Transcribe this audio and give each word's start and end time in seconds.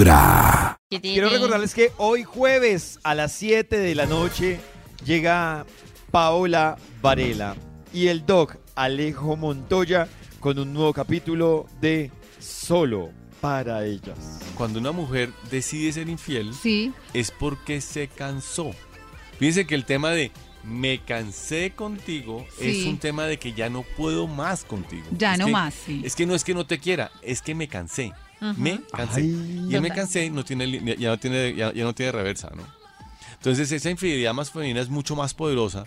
Vibra. 0.00 0.76
Quiero 0.90 1.30
recordarles 1.30 1.72
que 1.72 1.90
hoy 1.96 2.22
jueves 2.22 2.98
a 3.02 3.14
las 3.14 3.32
7 3.32 3.78
de 3.78 3.94
la 3.94 4.04
noche 4.04 4.60
llega 5.06 5.64
Paola 6.10 6.76
Varela 7.00 7.56
y 7.94 8.08
el 8.08 8.26
doc 8.26 8.56
Alejo 8.74 9.36
Montoya 9.36 10.06
con 10.38 10.58
un 10.58 10.74
nuevo 10.74 10.92
capítulo 10.92 11.66
de 11.80 12.10
Solo 12.38 13.08
para 13.40 13.86
ellas. 13.86 14.18
Cuando 14.54 14.80
una 14.80 14.92
mujer 14.92 15.30
decide 15.50 15.90
ser 15.94 16.10
infiel, 16.10 16.52
Sí. 16.52 16.92
es 17.14 17.30
porque 17.30 17.80
se 17.80 18.06
cansó. 18.08 18.72
Fíjense 19.38 19.66
que 19.66 19.74
el 19.76 19.86
tema 19.86 20.10
de 20.10 20.30
me 20.62 20.98
cansé 21.04 21.72
contigo 21.74 22.44
es 22.60 22.84
un 22.84 22.98
tema 22.98 23.24
de 23.24 23.38
que 23.38 23.54
ya 23.54 23.70
no 23.70 23.82
puedo 23.96 24.26
más 24.26 24.62
contigo. 24.62 25.06
Ya 25.16 25.32
Es 25.32 25.38
no 25.38 25.46
que- 25.46 25.52
más, 25.52 25.72
sí. 25.72 26.02
Es 26.04 26.14
que 26.14 26.26
no 26.26 26.34
es 26.34 26.44
que 26.44 26.52
no 26.52 26.66
te 26.66 26.78
quiera, 26.80 27.12
es 27.22 27.40
que 27.40 27.54
me 27.54 27.66
cansé. 27.66 28.12
Me 28.56 28.80
cansé. 28.92 29.20
Ay. 29.20 29.66
y 29.76 29.80
me 29.80 29.90
cansé 29.90 30.28
no 30.30 30.44
tiene, 30.44 30.96
ya, 30.98 31.10
no 31.10 31.18
tiene, 31.18 31.54
ya, 31.54 31.72
ya 31.72 31.84
no 31.84 31.94
tiene 31.94 32.12
reversa, 32.12 32.50
¿no? 32.54 32.62
Entonces 33.34 33.70
esa 33.72 33.90
infidelidad 33.90 34.34
más 34.34 34.50
femenina 34.50 34.80
es 34.80 34.88
mucho 34.88 35.14
más 35.16 35.32
poderosa 35.34 35.84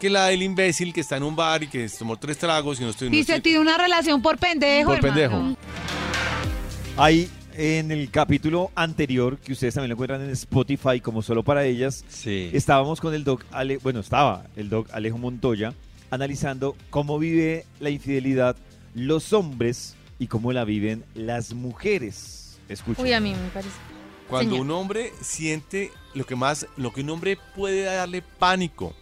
que 0.00 0.08
la 0.10 0.26
del 0.26 0.42
imbécil 0.42 0.92
que 0.92 1.00
está 1.00 1.16
en 1.16 1.24
un 1.24 1.34
bar 1.34 1.62
y 1.62 1.66
que 1.68 1.88
tomó 1.88 2.16
tres 2.16 2.38
tragos 2.38 2.80
y 2.80 2.84
no 2.84 2.90
estoy... 2.90 3.10
no 3.10 3.16
Y 3.16 3.24
se 3.24 3.32
estoy- 3.34 3.40
tiene 3.42 3.58
una 3.60 3.76
relación 3.78 4.22
por 4.22 4.38
pendejo, 4.38 4.90
Por 4.94 5.04
hermano. 5.04 5.14
pendejo. 5.14 5.56
Ahí 6.96 7.28
en 7.54 7.90
el 7.90 8.10
capítulo 8.10 8.70
anterior, 8.76 9.38
que 9.38 9.52
ustedes 9.52 9.74
también 9.74 9.88
lo 9.90 9.94
encuentran 9.94 10.22
en 10.22 10.30
Spotify 10.30 11.00
como 11.00 11.22
solo 11.22 11.42
para 11.42 11.64
ellas, 11.64 12.04
Sí. 12.08 12.50
estábamos 12.52 13.00
con 13.00 13.14
el 13.14 13.24
doc, 13.24 13.44
Ale- 13.50 13.78
bueno, 13.78 14.00
estaba 14.00 14.44
el 14.56 14.68
doc 14.68 14.88
Alejo 14.92 15.18
Montoya 15.18 15.74
analizando 16.10 16.76
cómo 16.90 17.18
vive 17.18 17.66
la 17.80 17.90
infidelidad 17.90 18.56
los 18.94 19.32
hombres 19.32 19.94
y 20.18 20.26
cómo 20.26 20.52
la 20.52 20.64
viven 20.64 21.04
las 21.14 21.52
mujeres. 21.54 22.58
Escuchen. 22.68 23.04
Uy, 23.04 23.12
a 23.12 23.20
mí 23.20 23.32
me 23.34 23.48
parece. 23.50 23.74
Cuando 24.28 24.56
Señor. 24.56 24.66
un 24.66 24.70
hombre 24.72 25.12
siente 25.22 25.90
lo 26.14 26.26
que 26.26 26.36
más, 26.36 26.66
lo 26.76 26.92
que 26.92 27.00
un 27.00 27.10
hombre 27.10 27.38
puede 27.56 27.82
darle 27.82 28.20
pánico, 28.22 28.94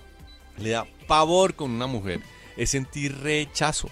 le 0.59 0.71
da 0.71 0.87
pavor 1.09 1.55
con 1.55 1.71
una 1.73 1.87
mujer, 1.89 2.21
es 2.57 2.71
sentir 2.71 3.17
rechazo. 3.19 3.89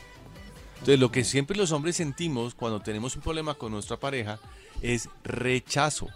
Entonces, 0.75 0.99
lo 1.01 1.11
que 1.11 1.25
siempre 1.25 1.57
los 1.57 1.73
hombres 1.73 1.97
sentimos 1.97 2.55
cuando 2.55 2.81
tenemos 2.81 3.17
un 3.17 3.23
problema 3.23 3.55
con 3.55 3.73
nuestra 3.73 3.97
pareja 3.99 4.39
es 4.83 5.09
rechazo, 5.25 6.09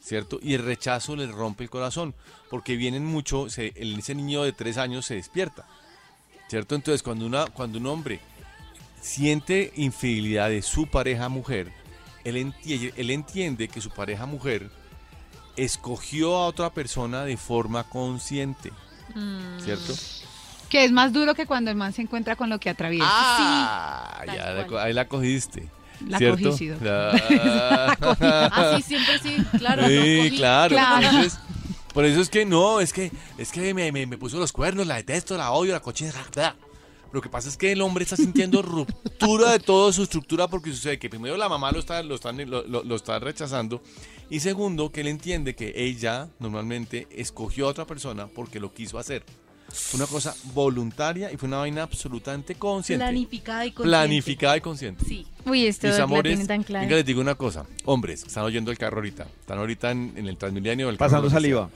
¿cierto? 0.00 0.38
Y 0.42 0.54
el 0.54 0.64
rechazo 0.64 1.14
les 1.16 1.30
rompe 1.30 1.62
el 1.64 1.70
corazón, 1.70 2.14
porque 2.50 2.76
vienen 2.76 3.04
mucho, 3.06 3.48
se- 3.48 3.72
el- 3.76 3.98
ese 3.98 4.14
niño 4.14 4.42
de 4.42 4.52
tres 4.52 4.76
años 4.76 5.06
se 5.06 5.14
despierta, 5.14 5.66
¿cierto? 6.48 6.74
Entonces, 6.74 7.02
cuando, 7.02 7.24
una, 7.26 7.46
cuando 7.46 7.78
un 7.78 7.86
hombre 7.86 8.20
siente 9.00 9.72
infidelidad 9.76 10.48
de 10.50 10.62
su 10.62 10.86
pareja 10.86 11.28
mujer, 11.28 11.72
él 12.24 12.36
entiende, 12.36 12.92
él 12.96 13.10
entiende 13.10 13.68
que 13.68 13.80
su 13.80 13.90
pareja 13.90 14.26
mujer 14.26 14.70
escogió 15.56 16.36
a 16.36 16.46
otra 16.46 16.70
persona 16.70 17.24
de 17.24 17.36
forma 17.36 17.84
consciente, 17.84 18.72
Mm. 19.14 19.60
¿cierto? 19.60 19.94
Que 20.68 20.84
es 20.84 20.92
más 20.92 21.12
duro 21.12 21.34
que 21.34 21.46
cuando 21.46 21.70
el 21.70 21.76
man 21.76 21.92
se 21.94 22.02
encuentra 22.02 22.36
con 22.36 22.50
lo 22.50 22.60
que 22.60 22.68
atraviesa. 22.68 23.06
Ah, 23.10 24.22
ya 24.26 24.50
la 24.50 24.82
ahí 24.82 24.92
la 24.92 25.08
cogiste. 25.08 25.66
La 26.06 26.18
¿cierto? 26.18 26.50
cogí, 26.50 26.58
sí, 26.58 26.66
doctor. 26.68 26.86
La- 26.86 27.96
Así 28.74 28.82
siempre 28.82 29.18
sí, 29.18 29.36
claro. 29.58 29.88
Sí, 29.88 30.18
cogí. 30.24 30.36
claro. 30.36 30.76
Claro. 30.76 31.06
Entonces, 31.06 31.38
por 31.94 32.04
eso 32.04 32.20
es 32.20 32.28
que 32.28 32.44
no, 32.44 32.80
es 32.80 32.92
que 32.92 33.10
es 33.38 33.50
que 33.50 33.72
me, 33.74 33.90
me- 33.90 34.06
me 34.06 34.18
puso 34.18 34.38
los 34.38 34.52
cuernos, 34.52 34.86
la 34.86 34.96
detesto, 34.96 35.36
la 35.38 35.50
odio, 35.52 35.72
la 35.72 35.80
cochina. 35.80 36.12
Lo 37.12 37.20
que 37.22 37.28
pasa 37.28 37.48
es 37.48 37.56
que 37.56 37.72
el 37.72 37.80
hombre 37.80 38.04
está 38.04 38.16
sintiendo 38.16 38.60
ruptura 38.62 39.52
de 39.52 39.58
toda 39.60 39.92
su 39.92 40.02
estructura 40.02 40.48
porque 40.48 40.70
sucede 40.70 40.98
que 40.98 41.08
primero 41.08 41.36
la 41.36 41.48
mamá 41.48 41.72
lo 41.72 41.78
está, 41.78 42.02
lo 42.02 42.14
está, 42.14 42.32
lo, 42.32 42.94
está 42.96 43.18
rechazando 43.18 43.82
y 44.28 44.40
segundo 44.40 44.90
que 44.92 45.00
él 45.00 45.08
entiende 45.08 45.54
que 45.54 45.72
ella 45.76 46.28
normalmente 46.38 47.06
escogió 47.10 47.66
a 47.66 47.70
otra 47.70 47.86
persona 47.86 48.26
porque 48.26 48.60
lo 48.60 48.72
quiso 48.74 48.98
hacer. 48.98 49.24
Fue 49.70 49.98
una 49.98 50.06
cosa 50.06 50.34
voluntaria 50.54 51.30
y 51.30 51.36
fue 51.36 51.46
una 51.46 51.58
vaina 51.58 51.82
absolutamente 51.82 52.54
consciente. 52.54 53.04
Planificada 53.04 53.66
y 53.66 53.70
consciente. 53.70 53.88
Planificada 53.90 54.56
y 54.56 54.60
consciente. 54.62 55.04
Sí. 55.04 55.26
Uy, 55.44 55.66
esto 55.66 55.86
Mis 55.88 55.98
amores, 55.98 56.38
tan 56.38 56.46
venga, 56.46 56.64
clara. 56.64 56.86
les 56.88 57.04
digo 57.04 57.20
una 57.20 57.34
cosa. 57.34 57.66
Hombres, 57.84 58.24
están 58.26 58.44
oyendo 58.44 58.70
el 58.70 58.78
carro 58.78 58.96
ahorita. 58.96 59.26
Están 59.40 59.58
ahorita 59.58 59.90
en, 59.90 60.14
en 60.16 60.26
el 60.26 60.38
Transmilenio. 60.38 60.86
del 60.86 60.96
carro, 60.96 61.10
Pasando 61.10 61.28
saliva. 61.30 61.68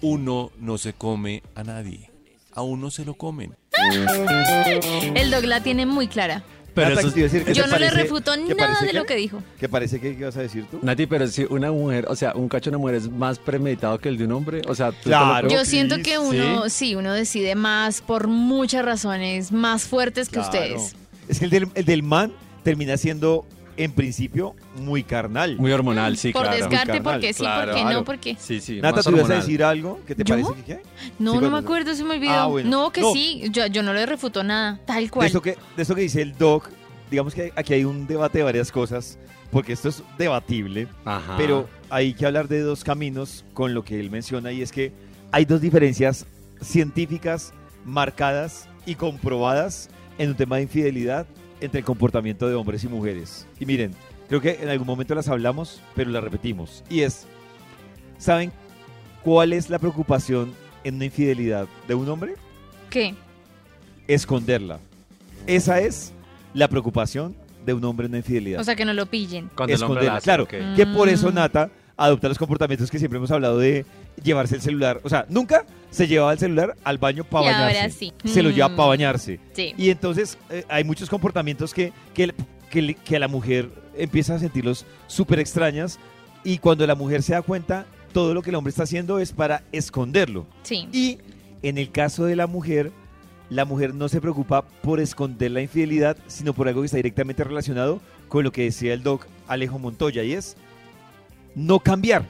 Uno 0.00 0.50
no 0.58 0.78
se 0.78 0.94
come 0.94 1.42
a 1.54 1.62
nadie. 1.62 2.10
A 2.52 2.62
uno 2.62 2.90
se 2.90 3.04
lo 3.04 3.12
comen. 3.14 3.54
El 5.14 5.30
dog 5.30 5.44
la 5.44 5.62
tiene 5.62 5.86
muy 5.86 6.08
clara. 6.08 6.42
Pero 6.74 6.90
Nata, 6.90 7.00
eso- 7.00 7.12
quiero 7.14 7.30
decir, 7.32 7.44
¿qué 7.46 7.54
Yo 7.54 7.64
te 7.64 7.70
no 7.70 7.78
le 7.78 7.86
parece- 7.86 8.02
refuto 8.02 8.32
qué 8.34 8.54
nada 8.54 8.56
parece 8.74 8.86
de 8.86 8.92
lo 8.92 9.06
que 9.06 9.16
dijo. 9.16 9.42
¿Qué 9.58 9.66
parece 9.66 9.98
que 9.98 10.14
qué 10.14 10.24
vas 10.26 10.36
a 10.36 10.42
decir 10.42 10.66
tú? 10.70 10.78
Nati, 10.82 11.06
pero 11.06 11.26
si 11.26 11.44
una 11.48 11.72
mujer, 11.72 12.04
o 12.08 12.14
sea, 12.14 12.34
un 12.34 12.48
cacho 12.50 12.70
de 12.70 12.76
una 12.76 12.82
mujer 12.82 12.96
es 12.96 13.10
más 13.10 13.38
premeditado 13.38 13.98
que 13.98 14.10
el 14.10 14.18
de 14.18 14.24
un 14.24 14.32
hombre, 14.32 14.60
o 14.68 14.74
sea, 14.74 14.90
¿tú 14.92 14.98
te 15.04 15.08
lo 15.10 15.16
Claro. 15.16 15.48
Yo 15.48 15.64
siento 15.64 15.96
que 16.02 16.18
uno, 16.18 16.68
sí, 16.68 16.94
uno 16.94 17.14
decide 17.14 17.54
más 17.54 18.02
por 18.02 18.26
muchas 18.28 18.84
razones 18.84 19.52
más 19.52 19.84
fuertes 19.84 20.28
que 20.28 20.34
Claro. 20.34 20.48
ustedes. 20.50 20.94
Es 21.28 21.38
que 21.38 21.46
el 21.46 21.50
del, 21.50 21.68
el 21.74 21.84
del 21.86 22.02
man 22.02 22.30
termina 22.62 22.98
siendo, 22.98 23.46
en 23.76 23.92
principio, 23.92 24.54
muy 24.80 25.02
carnal. 25.02 25.56
Muy 25.58 25.70
hormonal, 25.72 26.16
sí, 26.16 26.32
por 26.32 26.42
claro. 26.42 26.56
descarte, 26.56 26.92
carnal, 26.92 27.02
porque 27.02 27.32
sí, 27.32 27.38
claro, 27.40 27.66
porque 27.66 27.80
claro. 27.82 27.98
no, 27.98 28.04
porque. 28.04 28.36
Sí, 28.38 28.60
sí. 28.60 28.80
Nata, 28.80 29.02
¿tú 29.02 29.10
ibas 29.10 29.30
a 29.30 29.34
decir 29.34 29.62
algo? 29.62 30.00
¿Qué 30.06 30.14
te 30.14 30.24
¿Yo? 30.24 30.34
parece 30.34 30.54
que 30.54 30.62
qué? 30.64 30.82
No, 31.18 31.32
Sí, 31.34 31.38
no 31.40 31.50
me 31.50 31.58
acuerdo, 31.58 31.94
se 31.94 32.04
me 32.04 32.14
olvidó. 32.16 32.32
Ah, 32.32 32.46
bueno. 32.46 32.70
No, 32.70 32.90
que 32.90 33.00
No. 33.02 33.12
sí, 33.12 33.42
yo, 33.50 33.66
yo 33.66 33.82
no 33.82 33.92
le 33.92 34.06
refuto 34.06 34.42
nada, 34.42 34.80
tal 34.86 35.04
De 35.04 35.10
cual. 35.10 35.26
esto, 35.26 35.42
que, 35.42 35.56
de 35.76 35.82
esto 35.82 35.94
que 35.94 36.00
dice 36.02 36.22
el 36.22 36.36
doc, 36.36 36.68
digamos 37.10 37.34
que 37.34 37.52
aquí 37.56 37.74
hay 37.74 37.84
un 37.84 38.06
debate 38.06 38.38
de 38.38 38.44
varias 38.44 38.72
cosas, 38.72 39.18
porque 39.50 39.72
esto 39.74 39.88
es 39.90 40.02
debatible, 40.18 40.88
Ajá. 41.04 41.34
pero 41.36 41.68
hay 41.90 42.14
que 42.14 42.26
hablar 42.26 42.48
de 42.48 42.60
dos 42.60 42.82
caminos 42.82 43.44
con 43.54 43.74
lo 43.74 43.84
que 43.84 44.00
él 44.00 44.10
menciona 44.10 44.50
y 44.52 44.62
es 44.62 44.72
que 44.72 44.92
hay 45.32 45.44
dos 45.44 45.60
diferencias 45.60 46.26
científicas 46.60 47.52
marcadas 47.84 48.68
y 48.86 48.94
comprobadas 48.96 49.88
en 50.18 50.30
un 50.30 50.34
tema 50.36 50.56
de 50.56 50.62
infidelidad 50.62 51.26
entre 51.60 51.80
el 51.80 51.84
comportamiento 51.84 52.48
de 52.48 52.54
hombres 52.54 52.84
y 52.84 52.88
mujeres. 52.88 53.46
Y 53.58 53.66
miren, 53.66 53.92
creo 54.28 54.40
que 54.40 54.58
en 54.60 54.68
algún 54.68 54.86
momento 54.86 55.14
las 55.14 55.28
hablamos, 55.28 55.80
pero 55.94 56.10
las 56.10 56.22
repetimos. 56.22 56.84
Y 56.88 57.00
es, 57.00 57.26
¿saben 58.18 58.52
cuál 59.22 59.52
es 59.52 59.70
la 59.70 59.78
preocupación 59.78 60.52
en 60.84 60.96
una 60.96 61.06
infidelidad 61.06 61.66
de 61.88 61.94
un 61.94 62.08
hombre? 62.08 62.34
¿Qué? 62.90 63.14
Esconderla. 64.06 64.78
Esa 65.46 65.80
es 65.80 66.12
la 66.54 66.68
preocupación 66.68 67.36
de 67.64 67.74
un 67.74 67.84
hombre 67.84 68.06
en 68.06 68.12
una 68.12 68.18
infidelidad. 68.18 68.60
O 68.60 68.64
sea, 68.64 68.76
que 68.76 68.84
no 68.84 68.92
lo 68.92 69.06
pillen. 69.06 69.50
Cuando 69.54 69.74
el 69.74 69.82
hombre 69.82 70.06
esconderla. 70.06 70.12
la 70.12 70.16
hace, 70.18 70.24
claro, 70.24 70.46
que 70.46 70.86
por 70.86 71.08
eso 71.08 71.30
Mm. 71.30 71.34
Nata 71.34 71.70
adopta 71.96 72.28
los 72.28 72.38
comportamientos 72.38 72.90
que 72.90 72.98
siempre 72.98 73.16
hemos 73.16 73.30
hablado 73.30 73.58
de 73.58 73.84
llevarse 74.22 74.56
el 74.56 74.62
celular. 74.62 75.00
O 75.04 75.08
sea, 75.08 75.26
nunca 75.28 75.64
se 75.90 76.06
llevaba 76.08 76.32
el 76.32 76.38
celular 76.38 76.76
al 76.84 76.98
baño 76.98 77.24
para 77.24 77.46
Y 77.46 77.48
ahora 77.48 77.66
bañarse. 77.66 77.98
sí. 77.98 78.12
Se 78.24 78.42
lo 78.42 78.50
lleva 78.50 78.68
Mm. 78.70 78.76
para 78.76 78.88
bañarse. 78.88 79.40
Sí. 79.52 79.74
Y 79.76 79.90
entonces 79.90 80.38
eh, 80.50 80.64
hay 80.68 80.84
muchos 80.84 81.08
comportamientos 81.08 81.72
que, 81.72 81.92
que, 82.14 82.34
que, 82.70 82.94
que 82.94 83.16
a 83.16 83.18
la 83.20 83.28
mujer 83.28 83.70
empieza 83.96 84.34
a 84.34 84.38
sentirlos 84.38 84.84
súper 85.06 85.38
extrañas 85.40 85.98
y 86.44 86.58
cuando 86.58 86.86
la 86.86 86.94
mujer 86.94 87.22
se 87.22 87.32
da 87.32 87.42
cuenta, 87.42 87.86
todo 88.12 88.34
lo 88.34 88.42
que 88.42 88.50
el 88.50 88.56
hombre 88.56 88.70
está 88.70 88.82
haciendo 88.84 89.18
es 89.18 89.32
para 89.32 89.62
esconderlo. 89.72 90.46
Sí. 90.62 90.88
Y 90.92 91.18
en 91.62 91.78
el 91.78 91.90
caso 91.90 92.24
de 92.24 92.36
la 92.36 92.46
mujer, 92.46 92.92
la 93.50 93.64
mujer 93.64 93.94
no 93.94 94.08
se 94.08 94.20
preocupa 94.20 94.62
por 94.82 95.00
esconder 95.00 95.50
la 95.50 95.62
infidelidad, 95.62 96.16
sino 96.26 96.52
por 96.52 96.68
algo 96.68 96.80
que 96.82 96.86
está 96.86 96.96
directamente 96.96 97.44
relacionado 97.44 98.00
con 98.28 98.44
lo 98.44 98.52
que 98.52 98.64
decía 98.64 98.92
el 98.92 99.02
doc 99.02 99.26
Alejo 99.48 99.78
Montoya, 99.78 100.22
y 100.24 100.32
es 100.32 100.56
no 101.54 101.78
cambiar. 101.80 102.24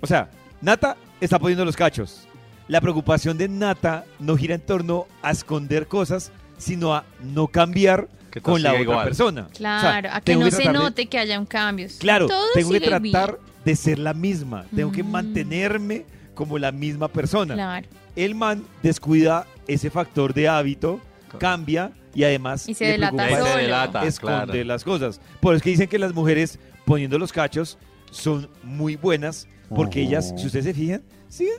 O 0.00 0.06
sea, 0.06 0.28
Nata 0.60 0.96
está 1.20 1.38
poniendo 1.38 1.64
los 1.64 1.76
cachos. 1.76 2.26
La 2.68 2.80
preocupación 2.80 3.38
de 3.38 3.48
Nata 3.48 4.04
no 4.18 4.36
gira 4.36 4.54
en 4.54 4.60
torno 4.60 5.06
a 5.22 5.30
esconder 5.30 5.86
cosas, 5.86 6.32
sino 6.58 6.94
a 6.94 7.04
no 7.22 7.46
cambiar 7.46 8.08
con 8.42 8.62
la 8.62 8.70
otra 8.70 8.82
igual. 8.82 9.04
persona. 9.04 9.42
O 9.42 9.54
sea, 9.54 9.56
Claro, 9.80 10.08
a 10.12 10.20
que 10.20 10.36
no 10.36 10.50
se 10.50 10.64
de- 10.64 10.72
note 10.72 11.06
que 11.06 11.18
haya 11.18 11.38
un 11.38 11.46
cambio. 11.46 11.86
Claro, 11.98 12.26
Todo 12.26 12.44
tengo 12.54 12.70
que 12.72 12.80
tratar 12.80 13.38
de 13.64 13.76
ser 13.76 13.98
la 13.98 14.12
misma. 14.14 14.64
Tengo 14.74 14.92
que 14.92 15.02
Mm. 15.02 15.10
mantenerme 15.10 16.04
como 16.34 16.58
la 16.58 16.72
misma 16.72 17.08
persona. 17.08 17.54
Claro. 17.54 17.86
el 18.14 18.34
man 18.34 18.64
descuida 18.82 19.46
ese 19.68 19.90
factor 19.90 20.32
de 20.32 20.48
hábito, 20.48 21.00
cambia 21.38 21.92
y 22.14 22.24
además 22.24 22.66
Y 22.66 22.72
se 22.72 22.84
le 22.86 22.92
delata 22.92 23.16
preocupa 23.16 23.38
solo. 23.40 23.52
se 23.52 23.62
delata, 23.62 24.06
esconder 24.06 24.46
claro. 24.48 24.64
las 24.64 24.84
cosas. 24.84 25.20
Por 25.38 25.52
eso 25.52 25.56
es 25.58 25.62
que 25.62 25.70
dicen 25.70 25.88
que 25.88 25.98
las 25.98 26.14
mujeres 26.14 26.58
poniendo 26.86 27.18
los 27.18 27.30
cachos 27.30 27.76
son 28.10 28.48
muy 28.62 28.96
buenas 28.96 29.46
porque 29.74 30.00
ellas, 30.02 30.32
si 30.36 30.46
ustedes 30.46 30.64
se 30.66 30.74
fijan, 30.74 31.02
siguen 31.28 31.54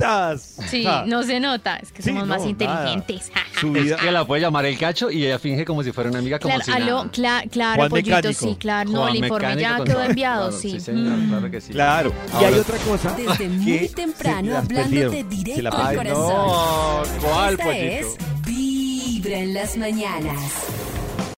normalitas. 0.00 0.56
Sí, 0.70 0.82
Ja, 0.84 1.04
no 1.06 1.22
se 1.22 1.38
nota, 1.40 1.76
es 1.76 1.92
que 1.92 2.02
Sí, 2.02 2.08
somos 2.08 2.26
más 2.26 2.38
no, 2.42 2.46
nada. 2.46 2.50
inteligentes. 2.50 3.30
Su 3.60 3.70
vida, 3.70 3.96
Que 3.98 4.10
la 4.10 4.24
puede 4.26 4.40
llamar 4.40 4.64
el 4.64 4.78
cacho 4.78 5.10
y 5.10 5.26
ella 5.26 5.38
finge 5.38 5.66
como 5.66 5.82
si 5.82 5.92
fuera 5.92 6.08
una 6.08 6.20
amiga 6.20 6.38
como 6.38 6.54
Claro, 6.54 6.64
si 6.64 6.72
aló, 6.72 6.96
nada. 7.04 7.10
cla- 7.12 7.50
claro, 7.50 7.76
Juan 7.80 7.90
pollito, 7.90 8.16
Mecánico. 8.16 8.40
sí, 8.48 8.56
claro. 8.58 8.90
No, 8.90 9.00
Juan 9.00 9.10
el 9.10 9.16
informe 9.24 9.46
Mecánico 9.56 9.68
ya 9.70 9.76
con 9.76 9.86
quedó 9.86 9.96
todo. 9.96 10.04
enviado, 10.08 10.48
Claro, 10.48 10.62
sí. 10.62 10.80
señor, 10.80 11.16
Mm. 11.18 11.28
claro 11.28 11.50
que 11.50 11.60
sí. 11.60 11.72
claro. 11.72 12.12
y 12.14 12.34
Ahora- 12.34 12.48
hay 12.48 12.54
otra 12.54 12.76
cosa 12.78 13.14
Desde 13.14 13.36
que 13.36 13.48
muy 13.50 13.78
se 13.80 13.94
temprano 13.94 14.52
las 14.52 14.64
hablándote 14.64 14.82
perdieron. 15.00 15.12
Se 15.12 15.24
directo 15.36 15.62
la 15.62 15.70
al 15.70 15.96
corazón. 15.96 17.08
¿cuál 17.20 17.52
Esta 17.52 17.76
es 17.76 18.06
Vibra 18.46 19.36
en 19.38 19.52
las 19.54 19.76
mañanas. 19.76 20.40